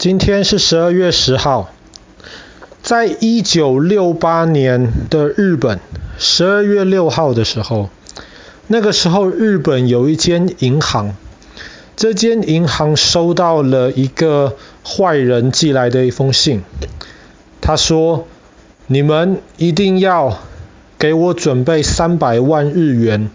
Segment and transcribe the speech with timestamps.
[0.00, 1.74] 今天是十二月十号，
[2.82, 5.78] 在一九六八年的日本，
[6.16, 7.90] 十二月六号的时候，
[8.66, 11.14] 那个时候日本有一间银行，
[11.96, 16.62] 这间银行收到了一个坏人寄来的一封信，
[17.60, 18.26] 他说
[18.88, 20.38] ：“你们一定要
[20.98, 23.28] 给我准备三百万日元，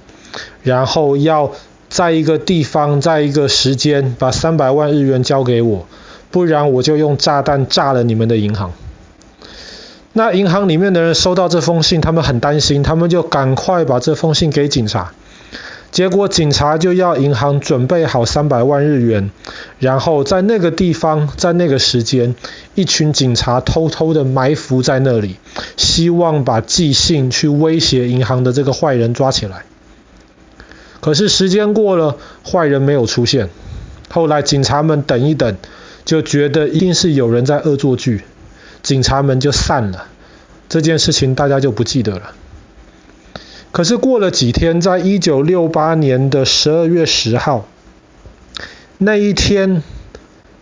[0.63, 1.51] 然后要
[1.89, 5.85] 在一个地方，在一个时间把三百万日元交给我。”
[6.31, 8.71] 不然我就用炸弹炸了你们的银行。
[10.13, 15.11] 那银行里面的人收到这封信，他们很担心，他们就赶快把这封信给警察。
[15.91, 19.29] 结果警察就要银行准备好三百万日元，
[19.79, 22.35] 然后在那个地方，在那个时间，
[22.75, 25.37] 一群警察偷偷的埋伏在那里，
[25.77, 29.63] 希望把寄信去威胁银行的这个坏人抓起来。
[31.01, 32.17] 可是时间过了，
[32.49, 33.49] 坏人没有出现。
[34.09, 35.57] 后来警察们等一等。
[36.05, 38.21] 就觉得一定是有人在恶作剧，
[38.83, 40.07] 警察们就散了，
[40.69, 42.33] 这件事情大家就不记得了。
[43.71, 47.67] 可是过了几天，在一九六八年的十二月十号，
[48.99, 49.83] 那一天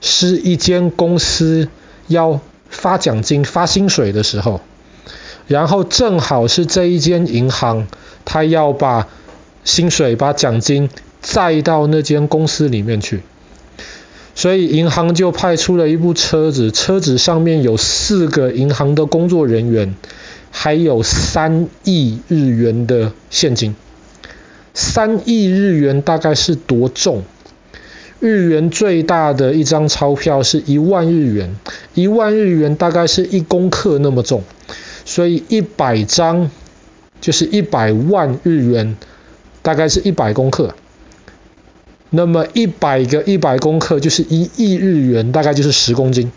[0.02, 1.68] 是一间公司
[2.08, 4.62] 要发奖金、发薪水的时候，
[5.46, 7.86] 然后正好是这一间银行，
[8.24, 9.08] 他要把
[9.66, 10.90] 薪水、把奖金
[11.22, 13.22] 载到那间公司里面去。
[14.36, 19.96] 所以银行就派出了一部车子，车子上面有四个银行的工作人员，
[20.52, 23.76] 还有三亿日元的现金。
[24.74, 27.24] 三亿日元大概是多重？
[28.20, 31.56] 日元最大的一张钞票是一万日元，
[31.94, 34.44] 一万日元大概是一公克那么重，
[35.06, 36.50] 所以一百张
[37.22, 38.96] 就是一百万日元，
[39.62, 40.74] 大概是一百公克。
[42.16, 46.32] 那么一百个一百公克就是一亿日元，大概就是十公斤。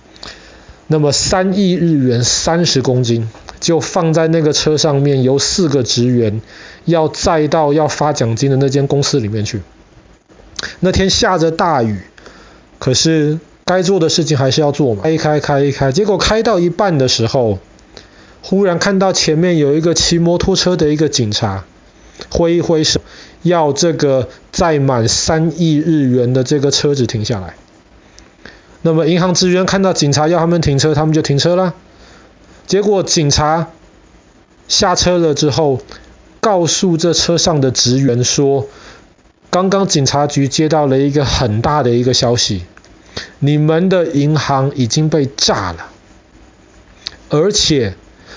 [0.86, 3.28] 那么三亿日元三十公斤，
[3.60, 6.40] 就放在那个车上面，由四个职员
[6.86, 9.60] 要载到要发奖金的那间公司里面去。
[10.80, 11.98] 那天下着大雨，
[12.78, 15.02] 可是该做的事情还是要做嘛。
[15.02, 17.58] 开开开开，结果开到一半的时候，
[18.40, 21.64] 忽然看到前面有一个骑摩托车的一个警察，
[22.30, 23.00] 挥一挥手。
[23.42, 27.54] 要这个载满三亿日元的这个车子停下来。
[28.82, 31.74] 那么银行职员看到警察要他们停车，他们就停车了。
[32.66, 33.68] 结果警察
[34.66, 35.80] 下车了之后，
[36.40, 38.66] 告诉这车上的职员说
[39.50, 42.62] ：“刚刚警察局接到了一个很大的一个消息，
[43.38, 45.86] 你们的银行已经被炸了，
[47.28, 47.94] 而且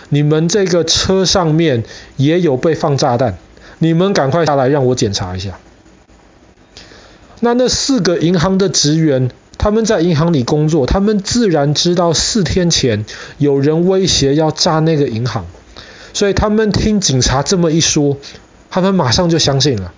[0.09, 1.83] 你们这个车上面
[2.17, 3.39] 也有被放炸弹。”
[3.79, 5.57] 你们赶快下来，让我检查一下。
[7.39, 13.05] 那那四个银行的职员，他们在银行里工作，他们自然知道四天前
[13.37, 15.45] 有人威胁要炸那个银行，
[16.13, 18.17] 所以他们听警察这么一说，
[18.69, 19.93] 他们马上就相信了，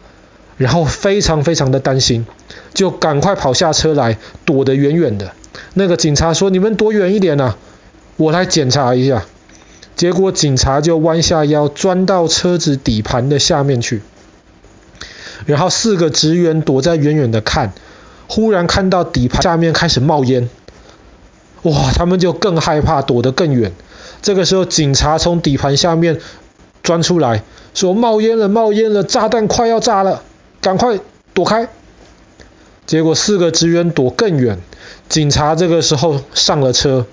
[0.58, 2.28] 然后非常非常的担心，
[2.76, 5.34] 就赶快跑下车来，躲得远远的。
[5.74, 7.58] 那个警察说：“你们躲远一点啊，
[8.18, 9.26] 我来检查一下。”
[10.02, 14.02] 结果警察就弯下腰，钻到车子底盘的下面去，
[15.46, 17.72] 然后四个职员躲在远远的看，
[18.28, 20.50] 忽然看到底盘下面开始冒烟，
[21.62, 21.92] 哇！
[21.94, 23.74] 他们就更害怕，躲得更远。
[24.24, 26.20] 这个时候，警察从底盘下面
[26.82, 27.44] 钻出来，
[27.76, 30.24] 说：“冒烟了，冒烟了，炸弹快要炸了，
[30.62, 30.98] 赶快
[31.36, 31.70] 躲开。”
[32.88, 34.58] 结果四个职员躲更远，
[35.10, 37.06] 警察这个时候上了车，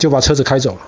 [0.00, 0.80] 就把车子开走了。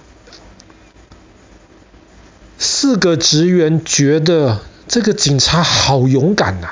[2.90, 4.58] 四个职员觉得
[4.88, 6.70] 这个警察好勇敢呐！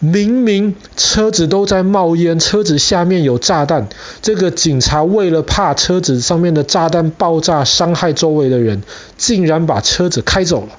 [0.00, 3.86] 明明车子都在冒烟，车子下面有炸弹，
[4.22, 8.82] 这个警察为了怕车子上面的炸弹爆炸伤害周围的人，
[9.16, 10.70] 竟然把车子开走了，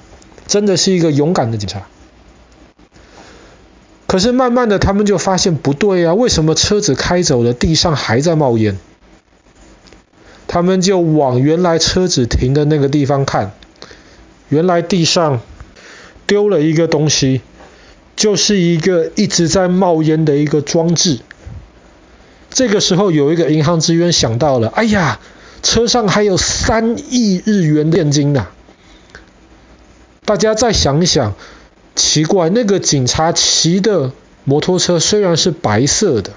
[0.46, 1.86] 真的是一个勇敢的警察。
[4.06, 8.78] 可是慢慢的，他们就发现不对啊，为什么车子开走了，地上还在冒烟？
[10.46, 13.52] 他们就往原来车子停的那个地方看，
[14.48, 15.40] 原来地上
[16.26, 17.40] 丢了一个东西，
[18.16, 21.20] 就是一个一直在冒烟的一个装置。
[22.50, 25.20] 这个时候有一个银行职员想到了，哎呀，
[25.62, 28.46] 车上还有三亿日元现金呢。
[30.24, 31.34] 大家再想一想，
[31.94, 34.12] 奇怪，那个警察骑的
[34.44, 36.32] 摩托车虽然是白色的，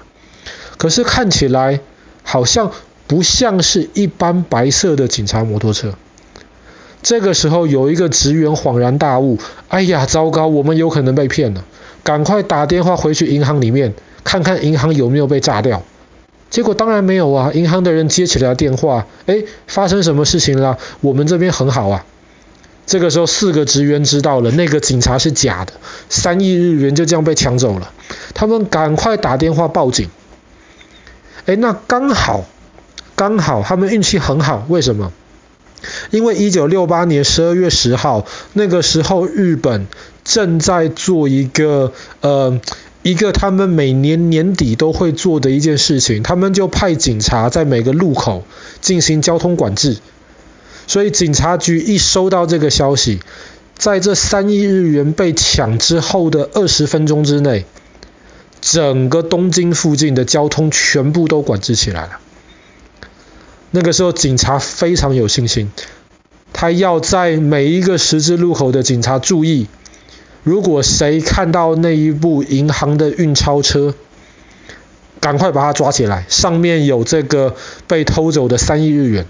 [0.76, 1.80] 可是看起来
[2.22, 2.72] 好像。
[3.08, 5.92] 不像是一般白色的警察摩托车。
[7.02, 9.38] 这个时候有一个职员恍然大悟
[9.68, 11.64] ：“哎呀，糟糕，我们有可能被骗了！
[12.04, 15.82] 赶快打电话回去银行里面，看看银行有没有被炸掉。”
[16.48, 20.78] 结果当然没有啊，银行的人接起来电话，诶，发生什么事情了？
[21.00, 22.04] 我们这边很好啊。
[22.86, 25.72] 这个时候四个职员知道了，那个警察是假的，
[26.08, 27.90] 三亿日元就这样被抢走了。
[28.34, 30.08] 他们赶快打电话报警。
[31.46, 32.44] 诶，那刚好，
[33.16, 35.10] 刚好他们运气很好，为什么？
[36.10, 39.86] 因为一九六八年十二月十号，那个时候日本
[40.24, 42.60] 正在做一个呃。
[43.04, 48.44] 一个他们每年年底都会做的一件事情，他们就派警察在每个路口
[48.80, 49.96] 进行交通管制。
[50.86, 53.18] 所以警察局一收到这个消息，
[53.76, 57.64] 在这三亿日元被抢之后的二十分钟之内，
[58.60, 62.20] 整个东京附近的交通全部都管制起来了。
[63.74, 65.70] 那个时候警察非常有信心，
[66.52, 69.66] 他要在每一个十字路口的警察注意。
[70.44, 73.94] 如果谁看到那一部银行的运钞车，
[75.20, 79.26] 赶快把他抓起来，上面有这个被偷走的三亿日元。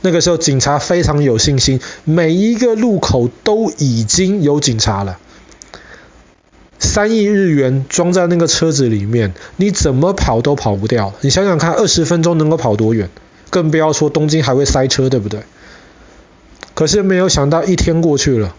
[0.00, 5.18] 那个时候警察非常有信心，每一个路口都已经有警察了。
[6.82, 11.14] 三亿日元装在那个车子里面，你怎么跑都跑不掉。
[11.20, 13.08] 你想想看，二十分钟能够跑多远？
[13.50, 15.42] 更不要说东京还会塞车，对不对？
[16.74, 18.54] 可是没有想到，一天过去了。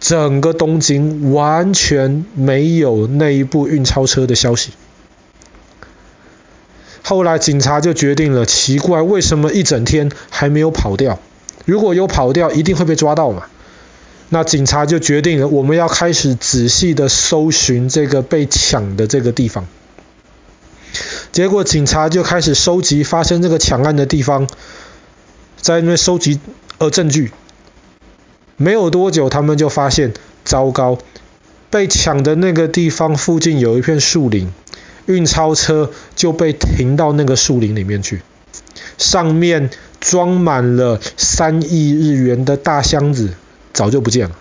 [0.00, 4.72] 整个东京完全没有那一部运钞车的消息。
[7.02, 11.18] 后来警察就决定了，奇怪，为什么一整天还没有跑掉？
[11.66, 13.44] 如果有跑掉，一定会被抓到嘛。
[14.34, 19.66] 那警察就决定了，我们要开始仔细的搜寻这个被抢的这个地方。
[21.32, 24.48] 结果警察就开始收集发生这个抢案的地方，
[25.60, 26.40] 在那收集
[26.78, 27.30] 呃证据。
[28.56, 30.14] 没有多久，他们就发现，
[30.46, 30.96] 糟糕，
[31.68, 34.50] 被抢的那个地方附近有一片树林，
[35.04, 38.22] 运钞车就被停到那个树林里面去，
[38.96, 39.68] 上面
[40.00, 43.34] 装满了三亿日元的大箱子，
[43.72, 44.36] 早就不见了。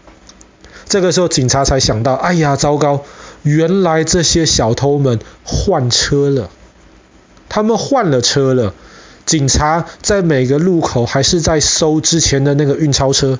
[0.87, 3.03] 这个时候，警察才想到，哎呀，糟糕，
[3.43, 6.49] 原来这些小偷们换车了，
[7.47, 8.73] 他们换了车了。
[9.25, 13.39] 警察在每个路口还是在搜之前的那个运钞车。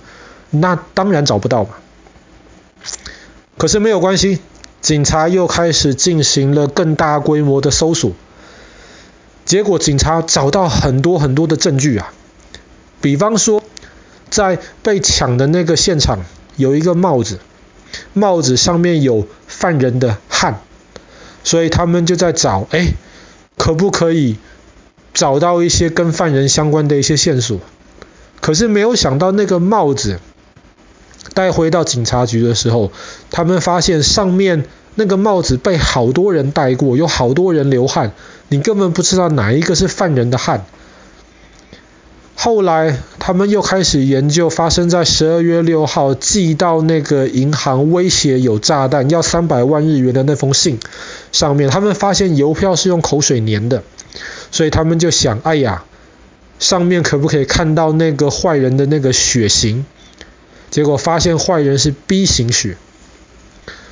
[0.51, 1.71] 那当然找不到嘛。
[3.57, 4.39] 可是没有关系，
[4.81, 8.11] 警察又开始进行了更大规模的搜索。
[9.43, 12.13] 结果警察找到很多很多的证据啊，
[13.01, 13.63] 比方说，
[14.31, 16.25] 在被抢的那个现场
[16.55, 17.37] 有一个帽子，
[18.13, 20.61] 帽子上面有犯人的汗，
[21.43, 22.93] 所以他们就在找，哎，
[23.57, 24.37] 可不可以
[25.13, 27.59] 找到一些跟犯人相关的一些线索？
[28.39, 30.19] 可是没有想到那个帽子。
[31.35, 32.91] 带回到警察局的时候，
[33.29, 38.11] 他们发现上面那个帽子被好多人戴过，有好多人流汗，
[38.49, 40.65] 你根本不知道哪一个是犯人的汗。
[42.35, 50.79] 后来他们又开始研究发生在十二月六号寄到那个银行威胁有炸弹要三百万日元的那封信
[51.31, 53.83] 上面，他们发现邮票是用口水粘的，
[54.49, 55.83] 所以他们就想，哎呀，
[56.57, 59.85] 上面可不可以看到那个坏人的那个血型？
[60.71, 62.77] 结果发现坏人是 B 型血，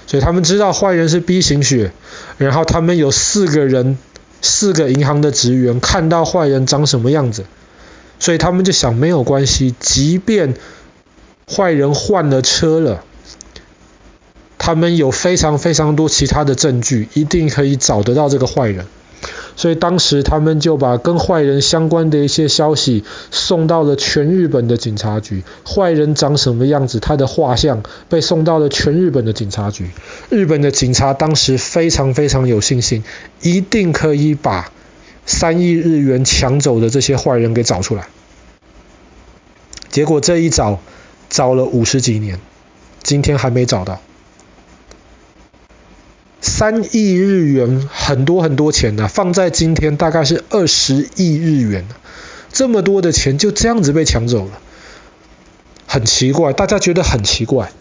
[0.07, 1.91] 所以他们知道坏人是 B 型血，
[2.37, 3.97] 然后他们有四个人，
[4.41, 7.45] 四个银行的职员看到坏人长什么样子，
[8.19, 10.53] 所以他们就想没有关系，即便
[11.49, 13.03] 坏人换了车了，
[14.57, 18.85] 他们有非常非常多其他的证据，一定可以找得到这个坏人。
[19.55, 25.43] 所以当时他们就把跟坏人相关的一些消息送到了全日本的警察局。
[25.65, 29.89] 坏人长什么样子，他的画像被送到了全日本的警察局。
[30.29, 33.03] 日本的警察当时非常非常有信心，
[33.41, 34.71] 一定可以把
[35.25, 38.07] 三亿日元抢走的这些坏人给找出来。
[39.89, 40.79] 结果这一找，
[41.29, 42.39] 找了五十几年，
[43.01, 44.01] 今天还没找到。
[46.41, 51.85] 三亿日元很多很多钱呢、放在今天大概是二十亿日元，
[52.51, 54.59] 这么多的钱就这样子被抢走了，
[55.85, 57.71] 很奇怪，大家觉得很奇怪。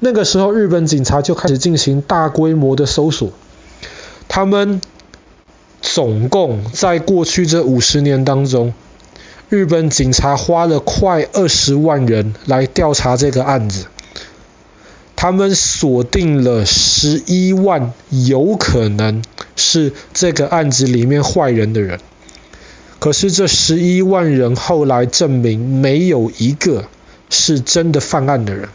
[0.00, 3.32] 那个时候日本警察就开始进行大规模的搜索，
[4.28, 4.82] 他们
[5.84, 8.72] 总共在过去这五十年当中，
[9.50, 13.86] 日本警察花了快二十万人来调查这个案子。
[15.14, 19.22] 他们锁定了十一万有可能
[19.56, 22.00] 是这个案子里面坏人的人，
[22.98, 26.86] 可是这十一万人后来证明没有一个
[27.28, 28.70] 是真的犯案的人。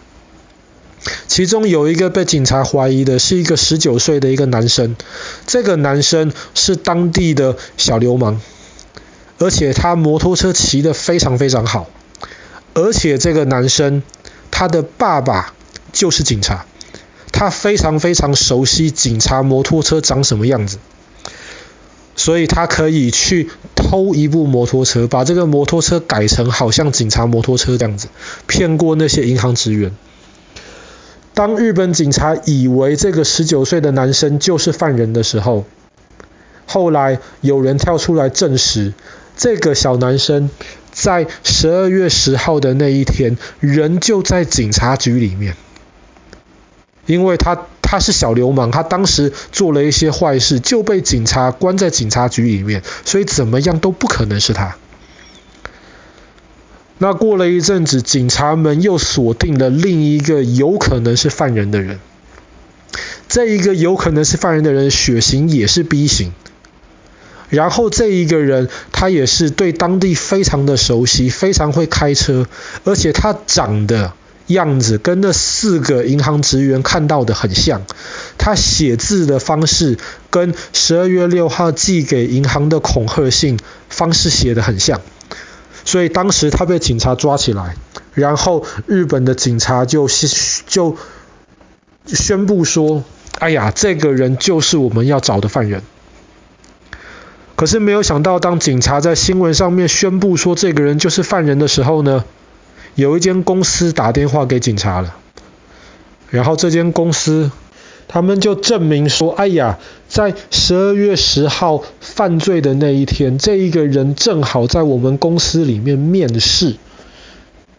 [1.27, 4.95] 其中有一个被警察怀疑的是一个十九岁的一个男生，
[5.47, 8.41] 这个男生是当地的小流氓，
[9.37, 11.89] 而且他摩托车骑得非常非常好，
[12.73, 14.03] 而且这个男生
[14.51, 15.53] 他的爸爸
[15.93, 16.65] 就是警察，
[17.31, 20.77] 他非常非常熟悉警察摩托车长什么样子。
[22.17, 28.09] 所以他可以去偷一部摩托车，把这个摩托车改成好像警察摩托车这样子，
[28.45, 29.95] 骗过那些银行职员。
[31.39, 35.63] 当日本警察以为这个十九岁的男生就是犯人的时候，
[36.65, 38.91] 后来有人跳出来证实，
[39.37, 40.49] 这个小男生
[40.91, 45.55] 在十二月十号的那一天，人就在警察局里面，
[47.05, 47.67] 因为他。
[47.81, 54.75] 他是小流氓，他当时做了一些坏事，就被警察关在警察局里面，所以怎么样都不可能是他。
[56.99, 61.99] 那过了一阵子，警察们又锁定了另一个有可能是犯人的人。
[63.27, 66.33] 这一个有可能是犯人的人，血型也是 B 型。
[67.49, 72.45] 然后这一个人，他也是对当地非常的熟悉，非常会开车，
[72.83, 74.13] 而且他长的。
[74.49, 77.83] 样子跟那四个银行职员看到的很像，
[78.39, 79.99] 他写字的方式
[80.31, 85.01] 跟十二月六号寄给银行的恐吓信方式写的很像，
[85.85, 87.75] 所以当时他被警察抓起来，
[88.13, 90.07] 然后日本的警察就
[90.67, 90.97] 就
[92.05, 93.03] 宣布说
[93.39, 95.81] ：“哎呀，这个人就是我们要找的犯人。”
[97.55, 102.23] 可是没有想到，当警察在新闻上面宣布说这个人就是犯人的时候呢，
[102.95, 105.15] 有一间公司打电话给警察了，
[106.29, 107.51] 然后这间公司
[108.11, 116.75] 他们就证明说，哎呀，在十二月十号犯罪的那一天，这一个人正好在我们公司里面面试，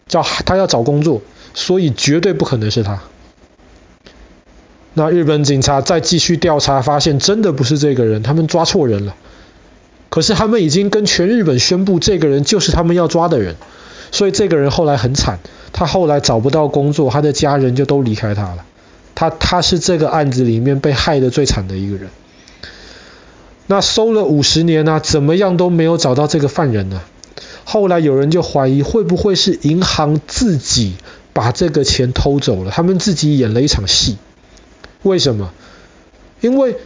[0.07, 1.21] 叫他要找工作，
[1.53, 3.01] 所以绝对不可能是他。
[4.93, 9.15] 那日本警察再继续调查，发现真的不是这个人，他们抓错人了。
[10.07, 13.57] 可是他们已经跟全日本宣布，这个人就是他们要抓的人。
[14.11, 15.39] 所以这个人后来很惨，
[15.73, 18.65] 他后来找不到工作，他的家人就都离开他了。
[19.15, 22.09] 他他是这个案子里面被害的最惨的一个人。
[23.67, 27.01] 那搜了五十年呢，怎么样都没有找到这个犯人呢？
[27.63, 30.95] 后来有人就怀疑，会不会是银行自己
[31.33, 32.71] 把这个钱偷走了？
[32.71, 34.17] 他们自己演了一场戏。
[35.03, 35.51] 为什么？
[36.41, 36.77] 因为。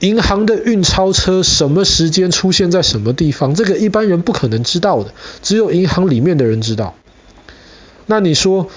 [0.00, 3.54] 银行的运钞车什么时间出现在什么地方？
[3.54, 6.94] 这个一般人不可能知道的，只有银行里面的人知道。
[8.04, 8.68] 那你说，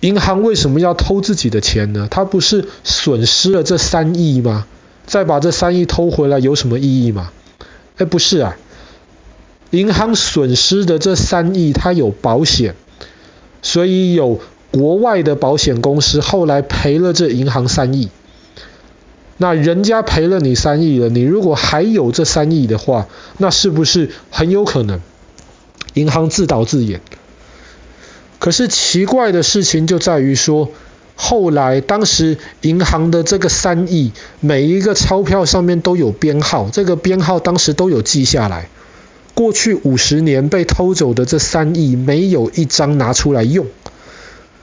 [0.00, 2.08] 银行为什么要偷自己的钱呢？
[2.10, 4.66] 他不是损失了这三亿吗？
[5.06, 7.32] 再把这三亿偷回来有什么意义吗？
[7.98, 8.56] 哎，不是啊，
[9.70, 12.74] 银行损失的这三亿，它有保险，
[13.60, 14.40] 所以有
[14.70, 18.08] 国外的保险公司后来赔了这银行三亿。
[19.36, 25.00] 那人家赔了你三亿了，你如果还有这三亿的话，那是不是很有可能
[25.94, 27.00] 银行自导自演？
[28.40, 30.70] 可是奇怪的事情就在于说，
[31.14, 38.68] 后来当时银行的这个三亿，每一个钞票上面都有编号，这个编号当时都有记下来。
[39.34, 43.66] 过去五十年被偷走的这三亿，没有一张拿出来用，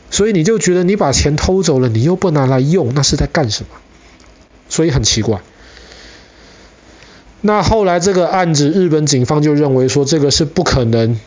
[0.10, 3.70] 所以你就觉得你把钱偷走了，你又不拿来用，那是在干什么？
[4.70, 5.42] 所以很奇怪。
[7.42, 11.20] 那后来这个案子，日本警方就认为说这个是不可能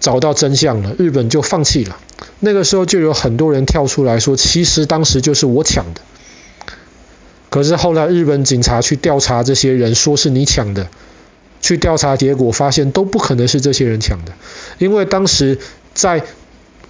[0.00, 1.98] 找到真相了，日本就放弃了。
[2.40, 6.00] 那个时候就有很多人跳出来说，其实当时就是我抢的。
[7.50, 10.88] 可是后来日本警察去调查这些人，说是你抢的，
[11.60, 14.32] 去调查结果发现都不可能是这些人抢的，
[14.78, 15.58] 因为当时
[15.94, 16.24] 在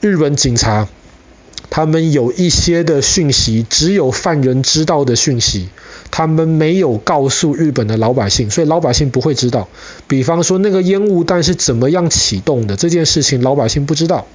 [0.00, 0.88] 日本警察。
[1.71, 5.69] 他们有一些的讯息，只有犯人知道的讯息，
[6.11, 9.69] 他们没有告诉日本的老百姓，所以老百姓不会知道。
[10.09, 14.27] 比方说那个烟雾弹是怎么样启动的，这件事情老百姓不知道，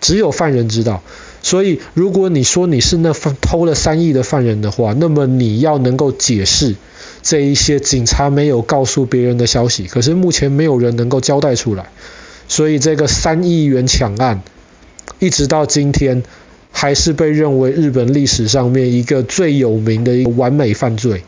[0.00, 1.02] 只有犯人知道。
[1.42, 6.76] 所以如果你说你是那偷了三亿的犯人的话，那么你要能够解释
[7.20, 11.88] 这一些警察没有告诉别人的消息，可是目前没有人能够交代出来。
[12.46, 14.42] 所以这个三亿元抢案，
[15.18, 16.22] 一直到今天。
[16.80, 21.24] 还是被认为日本历史上面一个最有名的一个完美犯罪，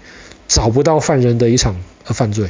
[0.49, 2.49] 找不到犯人的一场犯罪。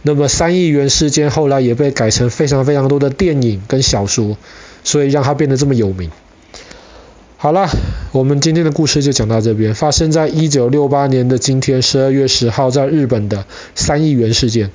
[0.00, 4.38] 那么三亿元事件后来也被改成非常非常多的电影跟小说，
[4.82, 6.10] 所以让它变得这么有名。
[7.36, 7.68] 好了，
[8.12, 9.74] 我们今天的故事就讲到这边。
[9.74, 14.70] 发生在一九六八年的今天，十二月十号，在日本的三亿元事件。